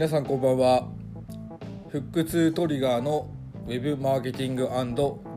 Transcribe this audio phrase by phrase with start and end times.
[0.00, 0.88] 皆さんこんばんは。
[1.90, 3.28] フックツトリガーの
[3.66, 4.62] ウェブマーケティング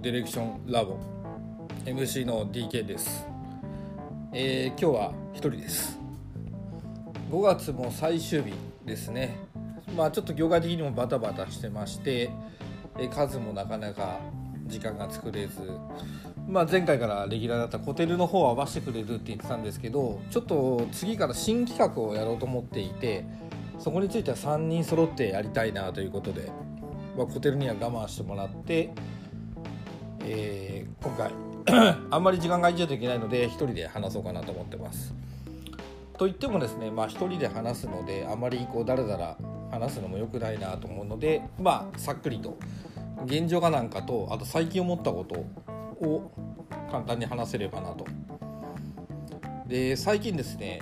[0.01, 0.97] ディレクションラボ。
[1.83, 3.27] MC の DK です、
[4.31, 5.99] えー今日は一人です。
[7.29, 8.53] 5月も最終日
[8.85, 9.35] ですね。
[9.97, 12.29] まあちょっと業界的にもバタバタしてまして
[12.97, 14.19] え数もなかなか
[14.67, 15.59] 時間が作れず。
[16.47, 23.25] まあ、前回からレギュラーだったコテルの方は合わせてくれるって言ってたんですけどちょっと次から新企画をやろうと思っていて
[23.83, 26.49] そこについては3人揃ってやりたいなということで、
[27.17, 28.91] まあ、コテルには我慢してもらって、
[30.21, 31.31] えー今回
[32.09, 35.13] あんまり時間が空いちゃうといけないので1人で話そうかなと思ってます。
[36.17, 39.37] と言ってもですね、まあ、1人で話すのであまりこうだらだら
[39.69, 42.57] 話すのも良くないなと思うので、まあ、さっくりと
[43.25, 45.45] 現状かなんかとあと最近思ったこと
[46.05, 46.31] を
[46.89, 48.05] 簡単に話せればなと。
[49.67, 50.79] で最近ですね、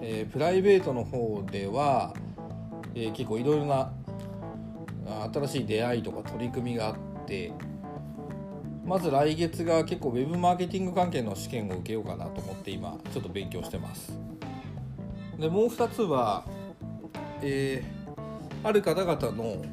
[0.00, 2.14] えープライベートの方では、
[2.96, 3.92] えー結構いろいろな
[5.32, 6.94] 新しい出会いとか取り組みがあっ
[7.26, 7.52] て
[8.84, 14.18] まず来月が結構ウェブマーケティング関係の試験を受けようかなと思って今ちょっと勉強してます。
[15.38, 16.44] でもう2つは、
[17.42, 17.96] えー
[18.64, 19.64] ある方々の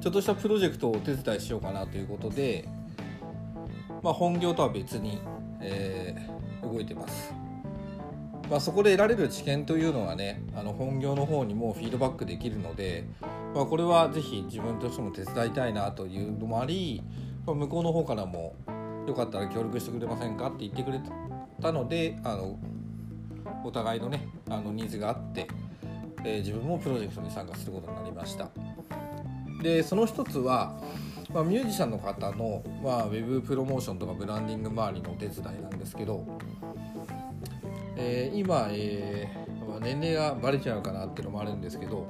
[0.00, 2.66] ちょっとしたプロジェクトをお手伝いしようかなということで、
[4.02, 5.20] まあ、本業とは別に、
[5.60, 7.32] えー動いてます、
[8.50, 13.04] まあ、そこで得られる知見というのはねあの本業の方にもフィードバックできるので、
[13.54, 17.02] まあ、これはぜひ自分としても手伝いたいなというのもあり、
[17.46, 18.54] まあ向こうの方からも
[19.06, 21.00] よかったら協力してくれませんかって言ってくれ
[21.60, 22.58] たのであの
[23.64, 25.48] お互いのねあのニーズがあって、
[26.24, 28.48] えー自分もプロジェクトに参加することになりました。
[29.62, 30.80] でその一つは、
[31.34, 36.24] まあ、ミュージシャンの方の、まあ、ウェブプロモーションとかブランディング周りのお手伝いなんですけど、
[37.98, 39.48] えー今、えー
[39.80, 42.06] 年齢がバレちゃうかなっていうのもあるんですけど、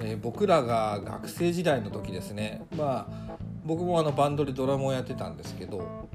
[0.00, 6.08] えー僕らが学生時代の時ですねまあ僕もあのバンドでドラムをやってたんですけど、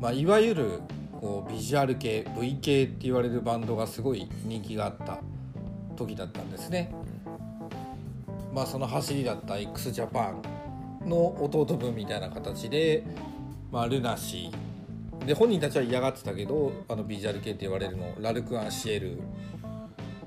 [0.00, 0.80] まあ、いわゆる
[1.20, 5.18] こうビジュアル系 V 系って言われるバンドがすごい人気があった
[5.96, 6.90] 時だったんですね。
[8.54, 10.32] まあ、その走りだった x ジャパ
[11.04, 13.04] ンの弟分みたいな形で、
[13.70, 14.69] まあ、ルナシー
[15.26, 19.20] で本人たちは嫌がってたけどあのビジュアル系って言われるのラルク・アンシエル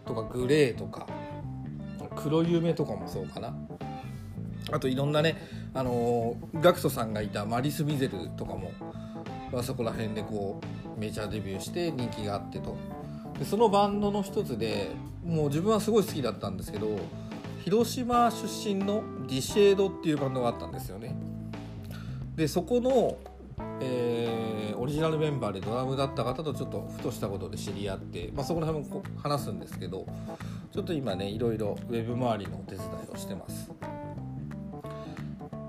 [0.05, 1.07] とかグレーとか
[2.15, 3.55] 黒夢とかもそうかな。
[4.71, 5.37] あといろんなね
[5.73, 8.71] あのガクトさんがいたマリス・ミゼルとかも、
[9.53, 10.61] あ、そこら辺でこ
[10.95, 12.77] うメジャーデビューして人気があってと。
[13.37, 14.91] でそのバンドの一つで
[15.25, 16.99] もう自分はすごい好きだったんですけど
[17.65, 21.15] 広島出身のディシェードっていうバンドがあったんですよね。
[22.35, 23.17] でそこの、
[23.81, 24.53] えー
[24.83, 30.05] オリジナルメンバーでドラムだった方とちょっとふとしたことで知り合って、まあ、そこら辺も話すんですけど
[30.73, 33.71] ちょっと今ねいろいろウェブ周りのお手伝いをしてます。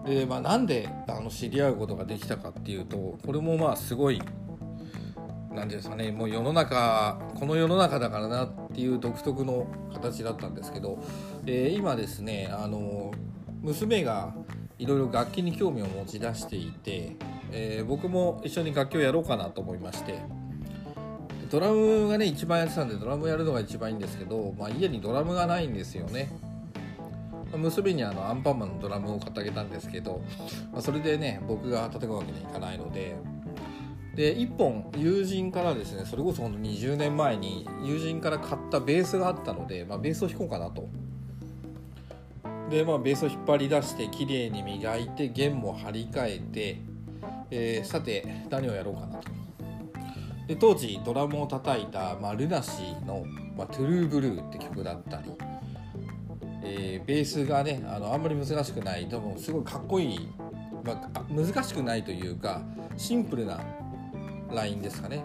[0.04, 10.98] で、まあ、なんであの知り合うことができたかっていうとこれもまあすごいなんていうんですかねもう世の中この世の中だからなっていう独特の形だったんですけど、
[11.47, 13.12] えー今ですねあの
[13.62, 14.34] 娘が
[14.78, 17.16] いろいろ楽器に興味を持ち出していて、
[17.52, 20.20] えー僕も一緒に楽器をやろうかなと思いまして
[21.50, 26.28] ドラムがね一番やってたんでドラムやるのが一番いいんですけど、まあ、家にドラムがないんですよね。
[27.56, 30.20] 娘にあのアンパンマンのドラムを買ってあげたんですけど、
[30.72, 33.16] まあ、それでね僕が叩くわけにはいかないので
[34.16, 40.88] で1本友人からですねそれこそほんと20年前に友人から買ったベースがあったので、まあ、ベースを弾こうかなと。
[42.70, 46.80] でまあベースを引っ張り出して綺麗に磨いて弦も張り替えて、
[47.50, 49.28] えーさて何をやろうかなと。
[50.47, 53.24] で当時ドラムを叩いた、まあ、ルナシーの、
[53.56, 55.32] まあ「トゥルーブルー」って曲だったり、
[56.62, 60.28] えーベースがねあのあんまり難しくないでもすごいかっこいい、
[60.84, 62.62] まあ、難しくないというか
[62.97, 63.60] シンプルな
[64.53, 65.24] ラインですかね。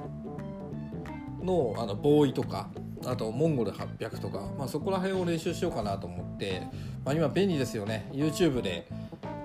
[1.44, 2.70] のあのボーイとか
[3.06, 6.64] あとモンゴル800とか、まあ、そこら辺を練習しようかなと思って、
[7.06, 8.10] まあ、今便利ですよね。
[8.12, 8.88] YouTube で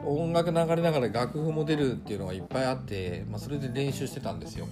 [0.05, 4.67] 音楽流れながら楽譜も出るっていうのがいっぱいあって、まあ、それで練習してたんですよ。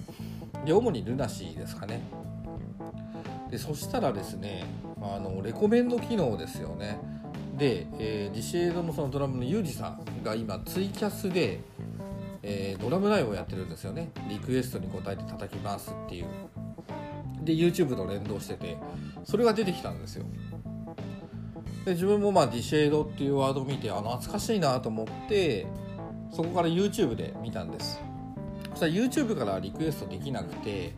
[0.65, 2.01] で主にルナシーですかね。
[3.49, 4.65] でそしたらですね
[5.01, 6.99] あのレコメンド機能ですよね。
[7.57, 11.59] で、えーディシェードのそのドラムのユージさんが今ツイキャスで、
[12.41, 14.11] えードラムライブをやってるんですよね。
[14.29, 16.25] リクエストに答えて叩きますっていう。
[17.43, 18.77] で YouTube と連動してて
[19.25, 20.25] それが出てきたんですよ。
[21.85, 25.67] で自分もまあディシェードっていうワードを見てあ懐かしいなと思って
[26.31, 28.01] そこから YouTube で見たんです。
[28.71, 30.93] そしたら YouTube からリクエストできなくて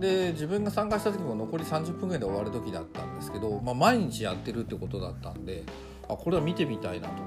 [0.00, 5.64] で自分が参加した時も残り30分ぐらいで終わる時だったんですけど、まあ、毎日やってるってことだったんで
[6.08, 7.22] あこれは見てみたいなと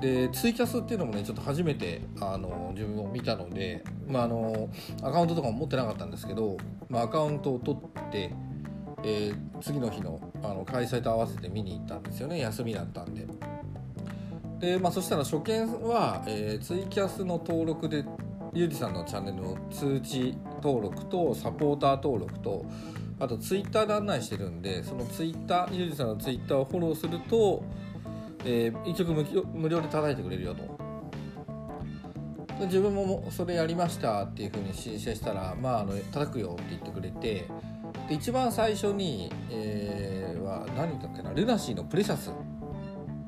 [0.00, 4.68] でツイキャスっていうのもねちょっと初めてあの自分を見たので、まあ、あの
[5.02, 6.56] アカウントとかも持ってなかったんですけど、
[6.88, 8.32] まあ、アカウントを取って
[9.08, 13.24] えー、次の日のあの開催と合わせて見に行ったんですよね休みだったんで。
[14.58, 18.04] で、まあ、そしたら初見は、えー、ツイキャスの登録で
[18.52, 22.66] ゆうじさんのチャンネルの通知登録とサポーター登録と
[23.20, 27.62] あとツイッターで案内してるんでそのツイッターゆうじさんのツイッターをフォローすると、
[28.44, 29.12] えー、1曲
[29.54, 30.86] 無料で叩いてくれるよと。
[32.64, 37.46] 自分もそれやりましたっていうふうに申請したら、まあ、あの叩くよって言ってくれて
[38.08, 42.30] で一番最初に、えー、は何だっけなルナシーの「プレシャス」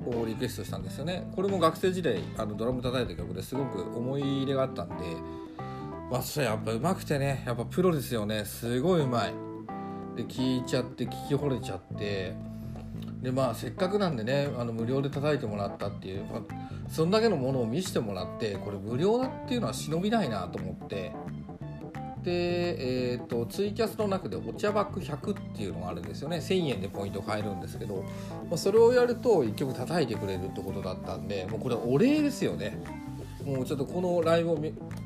[0.06, 1.28] をリクエストしたんですよね。
[1.34, 4.94] これも学生時代あのドラム叩いた曲ですごく思い入れがあったんで
[6.10, 8.44] まあそれやっぱ上手くてねやっぱプロですよね。
[8.44, 9.34] すごいうまい。
[10.16, 12.34] で聴いちゃって聴き惚れちゃって
[13.22, 16.40] でまあせっかくなんでねあの無料で叩いてもらったっていう、まあ、
[16.88, 21.12] そんだけのものを見せてもらってこれ無料だっていうのは忍びないなと思って。
[22.22, 26.38] で、えーと、ツイキャスの中でお茶バック100っていうのがあるんですよね。
[26.38, 28.04] 1000円でポイント買えるんですけど、
[28.48, 32.82] まあ、それをやると1曲叩いてくれるってことだったんでもうこれお礼ですよね。
[33.44, 34.58] もうちょっとこのライブを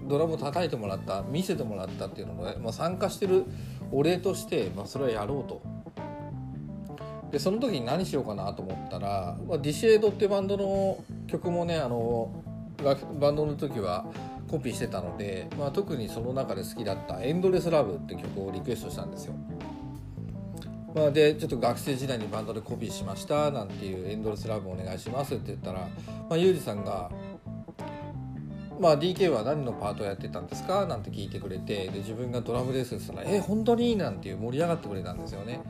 [0.08, 3.44] ドラムを叩いてもらった見せてもらったっていうので、まあ、参加してる
[3.92, 5.62] お礼として、まあ、それはやろうと。
[7.30, 12.30] でその時に何しようかなと思ったら、まあ、ディシエードってバンドの曲もねあの
[13.18, 14.04] バンドの時は
[14.52, 19.34] コピーしてたので、まあ、特にその中で好きだった「エンドレスラブ」って曲をリクエストしたんですよ。
[20.94, 25.88] まあ、でちょっと学生時代にバンドでコピーしましたなんていう「エンドレスラブお願いします」って言ったら、
[26.28, 27.10] まあ、ユージさんが
[28.78, 35.60] 「まあ、DK は何のパートをやってたんですか?」なんて聞いてくれてで自分がドラムですって言ったら「え本当に?」なんていう盛り上がってくれたんですよね。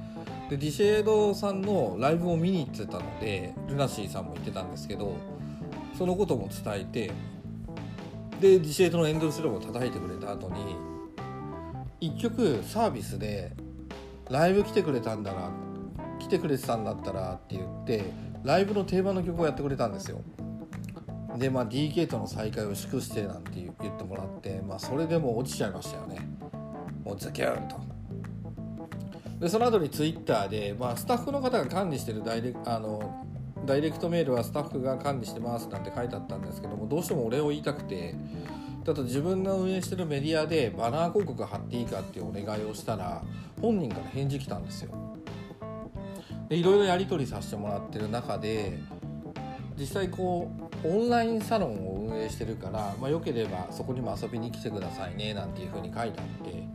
[0.51, 5.15] でディシェードさんのライブを見に行ってたのでルナシーさんも言ってたんですけど
[5.97, 7.13] そのことも伝えて
[8.43, 10.51] でディシェートのエンドルスローを叩いてくれた後
[12.01, 13.53] に1曲サービスで
[14.29, 15.49] ライブ来てくれたんだら
[16.19, 18.03] 来てくれてたんだったらって言って
[18.43, 20.21] ライブの定番の曲をやってくれたんですよ。
[21.39, 26.19] でまあ DK との再会を祝してなんて言ってもらってまあそれでも落ちちゃいましたよね。
[27.05, 27.77] もうズキュンと。
[29.39, 33.25] でその後にツイッターで、まあ、スタッフの方が管理してるダイレあの
[33.65, 38.15] ダイレクトメールはスタッフが管理してますなんて書いてあったんですけどもどうしてもお礼を言いたくて
[38.85, 43.23] ただ自分が運営してるメディアでバナー広告貼っていいかっていうお願いをしたら
[43.61, 44.93] 本人から返事来たんですよ。
[46.49, 48.79] でいろいろやり取りさせてもらってる中で
[49.79, 50.51] 実際こ
[50.85, 56.69] うオンラインサロンを運営してるから、まあ、よければそこにも遊びに来てくださいねなんていうふうに書いてあって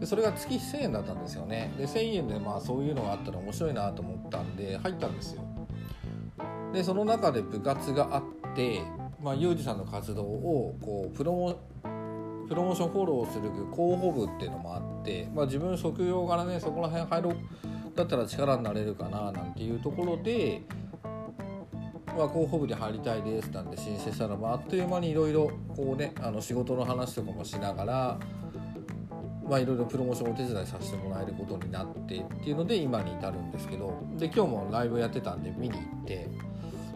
[0.00, 1.72] でそれが月1000円だったんですよね。
[1.78, 5.42] で1000円でまあそういうのがあったら面白いなと思ったんで入ったんですよ。
[6.72, 8.22] でその中で部活があっ
[8.56, 8.80] て、
[9.22, 11.54] まあ、ユージさんの活動をこうプロモ
[12.48, 17.36] プロモーションフォローする広報部っていうのもあって、まあ、自分職業柄ねそこら辺入ろう
[17.94, 20.62] だったら力になれるかななんていうところで、
[21.04, 28.18] まあ、広報部に入りたいですなんて申請したら、まあ、あっという間にいろいろこうねあの仕事の話とかもしながら
[29.48, 36.28] まあ、いろいろプロモーションお手伝いさせてもらえることになってっていうので今に至るんですけどで今日もライブやってたんで見に行って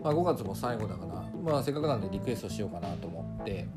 [0.07, 1.16] まあ、5月も最後だから、
[1.47, 3.69] まあ、せっかくなんでリクエストしようかなと思って、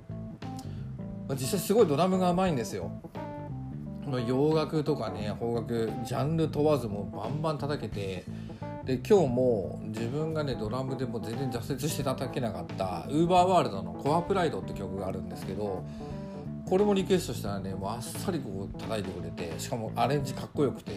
[1.27, 2.91] まあ、実際すごいドラムが甘いんですよ。
[4.25, 8.25] 洋楽とかね邦楽ジャンル問わずもバンバン叩けて
[8.83, 15.83] で今日も自分がねドラムでも全然挫折して叩けなかったウーバーワールドの「コアプライド」って曲があるんですけど
[16.67, 20.93] これもリクエストしたらねもうあっさりこう叩いてくれてしかもアレンジかっこよくて、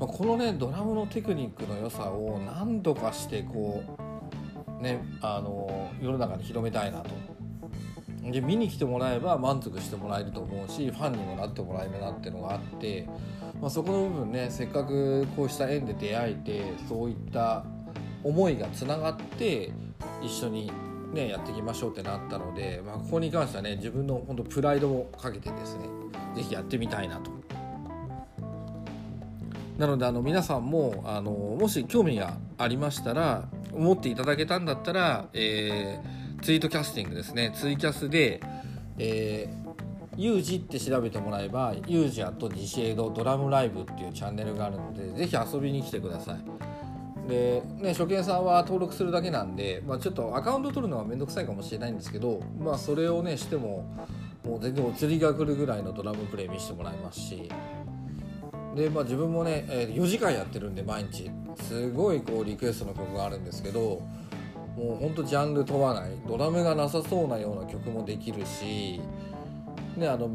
[0.00, 4.07] まあ、このねドラムのテクニックの良さを何とかしてこう
[4.80, 7.10] ね、あの世の中に広めたいなと。
[8.22, 13.08] で見に来てもらえば満足してもらえると思うしファンにもなってもらえるなっていうのがあって、
[13.60, 17.64] まあ、そこの部分ねせっかくこうした縁で出会えてそういった
[18.22, 19.72] 思いがつながって
[20.22, 20.70] 一緒に
[21.12, 25.88] ねやっていきましょうってなったので、まあ、ここに関してはね自分の本当プライドをかけてですね
[26.36, 27.30] 是非やってみたいなと。
[29.78, 37.52] なのであの皆さんもあのもし興味がありましたら思っていただけたんだったら、えー、ツイートキャスティングですね。
[37.54, 38.40] ツイキャスで、
[38.98, 47.28] えー、ユージって調べてもらえばユージアとディシエドドラムライブっていうチャンネルがあるのでぜひ遊びに来てください。
[47.28, 53.94] で、ね、初見さんは登録するだけなんで、まあ、ちょっとアカウント取るのは面倒くさいかもしれないんですけど、まあ、それをねしても
[54.44, 57.50] もう全然お釣りが来るぐらいのドラムプレイ見せてもらいますし。
[58.78, 61.30] で、まあ、自分もね、え4時間やってるんで毎日。
[61.62, 64.00] すごいこうリクエストの曲があるんですけど
[64.76, 66.12] もうほんとジャンル問わない。
[66.26, 69.00] ドラムがなさそうなような曲もできるし、
[69.96, 70.30] ね、あの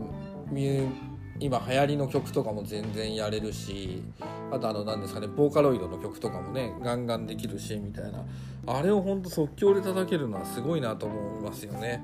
[1.39, 4.03] 今流行りの曲とかも全然やれるし
[4.51, 8.25] あとあの何ですかねボーカロイドの曲とかもねガンガンできるしみたいな。
[8.65, 12.03] あれをほんと即興で叩けるのはすごいなと思いますよね。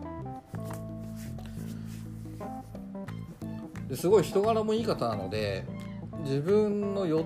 [3.89, 5.65] ですごい人柄もいい方なので
[6.23, 7.25] 自分のよ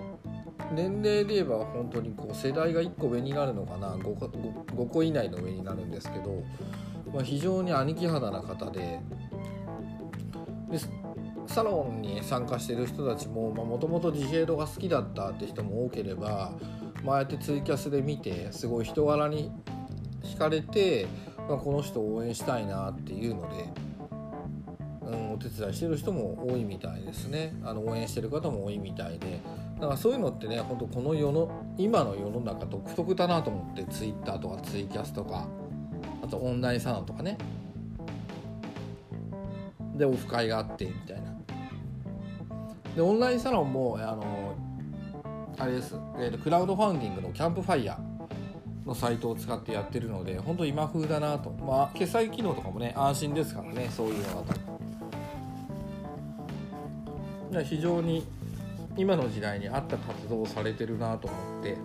[0.72, 3.96] 年齢で言えば本当にこう世代が1個上になるのかな。
[3.96, 6.44] 5, 個 5, 個以内の上になるんですけど、
[7.14, 9.00] まあ、非常に兄貴肌な方で
[10.72, 10.80] で
[11.46, 16.54] サロンに参加してる人たちももともとジェードが好きだったって人も多ければ、
[17.04, 19.52] まあ、あえてツイキャスで見てすごい人柄に
[20.24, 21.06] 惹かれて、
[21.50, 23.70] まあ、この人を応援したいなっていうので、
[25.34, 27.54] お手伝いしてる人も多いみたいですね。
[27.64, 29.40] あの応援してる方も多いみたいで。
[29.76, 35.48] だからそういうのってね本当この世の今の世の中独特だなと思ってツイッターとかツイキャスとか
[36.24, 37.38] あとオンラインサロンとかね。
[39.96, 41.34] でオフ会があってみたいな。
[42.96, 44.56] でオンラインサロンもあの
[45.58, 51.52] あれです、えーと、クラウドファンディングのキャンプファイヤーのサイトを使ってやってるので本当今風だなと。
[51.52, 54.83] まあ決済機能とかもね安心ですからねそういうのだと
[57.62, 58.26] 非常に
[58.98, 61.78] 今の時代に合った活動をされてるなと思って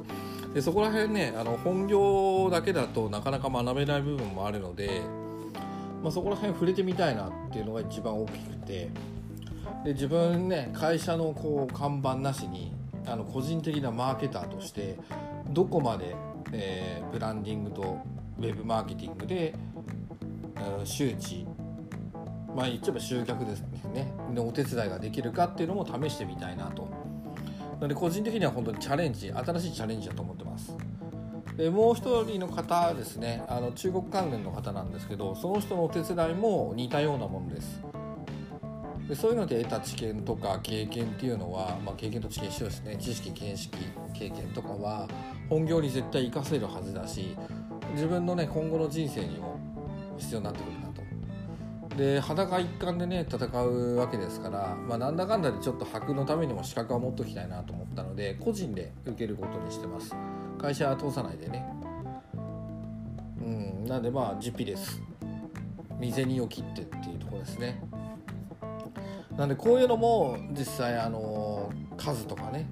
[0.54, 5.02] でそこら辺ねあの本業だけだとなかなか学べない部分もあるので、
[6.02, 8.90] まあ、そこら辺触れてみたいなっていうのが一番大きくて
[9.84, 12.72] で自分ね会社のこう看板なしに
[13.06, 14.96] あの個人的なマーケターとして
[15.50, 16.14] どこまで、
[16.52, 18.00] えー、ブランディングと
[18.38, 19.54] ウェブマーケティングで、
[20.78, 21.46] うん、周知
[22.55, 23.62] まあ言っちゃえば集客です
[23.93, 24.12] ね。
[24.35, 26.88] のお手伝いができるかっていうのも試してみたいなと。
[27.75, 30.76] なので個人的には本当にチャレンジ新しいチャレンジだと思ってます。
[31.57, 33.43] でもう一人の方ですね。
[33.49, 37.81] あの中国関連の方なんですけどその人のお手伝いも似たようなものです。
[39.09, 42.97] でそういうので得た知見とか経験っていうのは、まあ、経験と知見一緒ですね。
[42.97, 43.76] 知識見識
[44.12, 45.09] 経験とかは
[45.49, 47.37] 本業に絶対活かせるはずだし
[47.95, 49.59] 自分のね今後の人生にも
[50.19, 50.77] 必要になってくる
[51.99, 60.14] で裸一貫でね戦うわけですから、まあ、なんだかんだでちょっと箔のためにも資格は持っときたいなと思ったので個人で受けることにしてます。
[60.59, 61.67] 会社は通さないでね。
[63.40, 65.02] うんなんでまあ実費です
[65.99, 67.83] 身銭を切ってっていうとこですね。
[69.37, 72.71] なんでこういうのも実際あの数とかね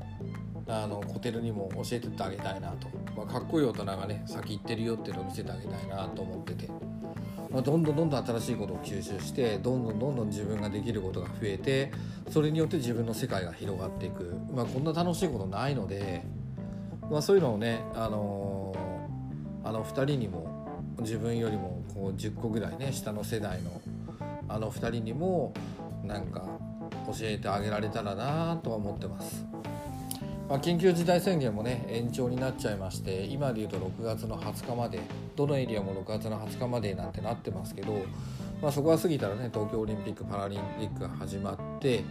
[0.69, 6.69] あのホテルにも教えてってあげたいなと、まあ、かっこいい大人がね先行ってるよっていうのを見せてあげたいなと思ってて、
[7.57, 11.91] まあ、どんどんどんどん新しいことを吸収してどんどんどんどん自分ができることが増えて
[12.29, 16.23] それによって自分の世界が広がっていく、まあ、こんな楽しいことないので、
[17.11, 20.69] まあ、そういうのをねあのー、あの2人にも
[21.01, 23.81] 自分よりもこう10個ぐらいね下の世代の
[24.51, 25.55] あの2人にも
[26.05, 26.45] なんか
[27.07, 29.47] 教えてあげられたらなとは思ってます。
[30.49, 35.01] まあ、緊急事態宣言もね延長になっちゃいまして今でいうと6月の20日まで
[35.35, 38.05] どのエリアも6月の20日までなんてなってますけど、
[38.63, 42.05] まあ、そこが過ぎたらね東京オリンピック・パラリンピックが始まって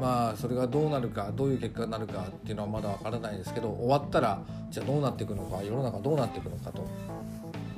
[0.00, 6.86] まあそれがどうなるかどういう結果になるかっていうのはまだわからないですけど終わったらじゃあどうなっていくのか世の中どうなっていくのかと。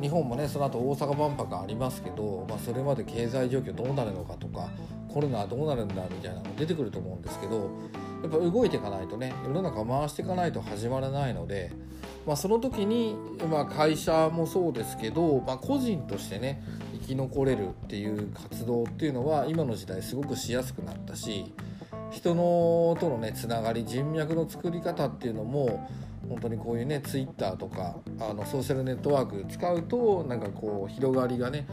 [0.01, 4.69] 日本もねその後大阪万博ありますけど、まあ、それまで経済状況どうなるのかとか
[5.13, 7.71] コロナはどうなるんだみたいなの出てくると思うんですけど
[8.23, 11.73] やっぱ動いていかないとね世の中回していかないと始まらないので、
[12.27, 13.17] まあ、その時に、
[13.51, 21.53] まあ、会社もそうですけど、まあ、個人としてね生き残れるっていう活動っていうのは今の時代すごくしやすくなったし
[22.11, 25.89] 人のとのねつながり人脈の作り方っていうのも
[26.29, 31.67] 本当にこういうねツイッターとかあのソーシャルネットワーク使うとなんかこう広がりがね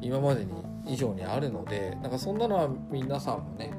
[0.00, 0.52] 今までに
[0.86, 3.72] 以上にあるのでなんかそんなのは皆さんもね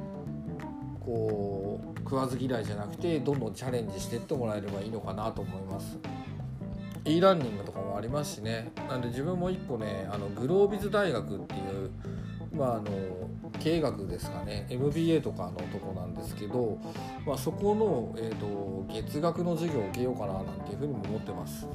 [1.00, 5.98] こう食わず嫌いじゃなくてどんどんチャレンジしていってもらえればいいのかなと思います。
[7.06, 8.72] e ラーニングとかもありますしね。
[8.88, 11.92] なんで自分も1個ねあのグロービズ大学っていう
[12.56, 12.84] まああの
[13.60, 14.68] 経営学ですかね。
[14.70, 16.78] MBA とかのとこなんですけど、
[17.26, 21.68] まあ、そこの、えーと、月額の授業を受けようかななんていうふうにも思ってます。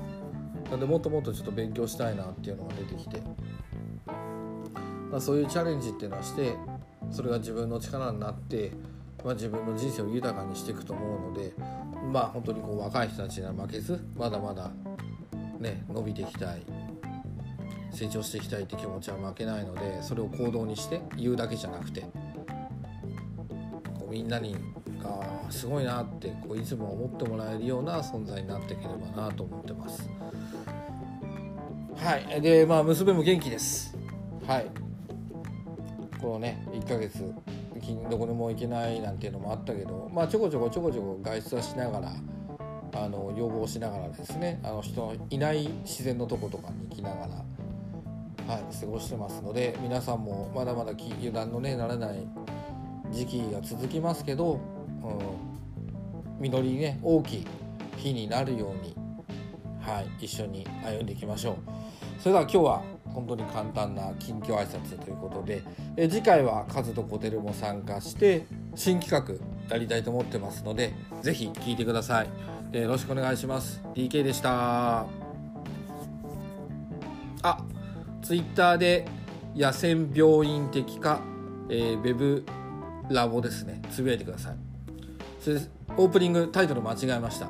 [0.71, 3.23] なんでもっともっとちょっと勉強したいなっていうのが出てきて、
[5.19, 6.55] まあ、そういうチャレンジっていうのはして
[7.11, 8.71] それが自分の力になって、
[9.25, 11.55] まあ、自分の人生を豊かにしていくと思うので
[12.13, 14.71] まあ本当にこう若い人たちには負けずまだまだ
[15.59, 16.63] ね伸びていきたい
[17.91, 22.13] 成長していきたいって気持ちは負けないのでそれを行動にして言うだけじゃなくてこ
[24.09, 24.55] うみんなに
[25.03, 30.09] あすごいなってこういつも思ってもらえるような存在になっていければなと思ってます。
[31.97, 32.41] はい。
[32.41, 33.99] でまあ娘も元気です。
[34.47, 34.88] はい。
[36.21, 37.33] このね1ヶ月
[38.11, 42.13] どこでも行けないなんていうのもあったけどまあちょこちょこちょこちょこ外出はしながら
[42.95, 52.27] あの要望しながらですねあの人のいない自然のとことかに行きながら、はい、過ごしてますので皆さんもまだまだ油断のねならない
[53.11, 54.61] 時期が続きますけど、
[56.39, 57.47] うん、実りね大きい
[57.97, 58.95] 日になるように、
[59.81, 61.57] はい、一緒に歩んでいきましょう。
[62.21, 65.63] それでは今日は本当に簡単な近況挨拶ということで
[65.97, 69.35] え次回はカズとコテルも参加して新企画
[69.71, 72.29] やりたいと思ってますので是非聴いてください。
[72.73, 73.83] えよろしくお願いします。
[73.95, 75.07] DK でした。
[77.43, 77.65] あ
[78.23, 79.07] ツイッターで
[79.57, 81.21] 野戦病院的か、
[81.69, 82.45] えー、ウェブ
[83.09, 83.81] ラボですね。
[83.91, 84.57] つぶやいてください。
[85.41, 85.61] それ
[85.97, 87.49] オープニングタイトル間違えました。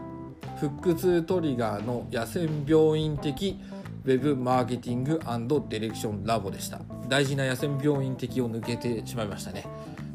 [0.58, 3.60] 腹痛トリガーの野戦病院的
[4.08, 6.80] ウェブマーケティングディレクションラボでした。
[7.08, 9.66] 大事な野戦病院的を抜けてしまいましたね。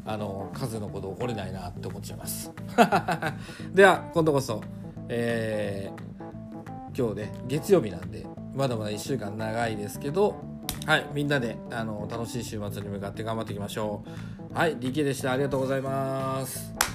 [0.04, 2.50] あの数のこと怒れないなって思っちゃいます。
[3.72, 4.60] では今度こそ
[5.08, 10.42] えー、今日ね月曜日なんでまだまだ1週間長いですけど
[10.86, 14.02] はいみんなであの楽しい週末に向かって頑張っていきましょ
[14.52, 14.58] う。
[14.58, 15.30] はい DK でした。
[15.30, 16.93] ありがとうございます。